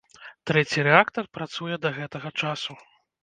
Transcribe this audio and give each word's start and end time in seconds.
Трэці 0.51 0.85
рэактар 0.87 1.29
працуе 1.37 1.75
да 1.83 1.93
гэтага 1.99 2.33
часу. 2.41 2.79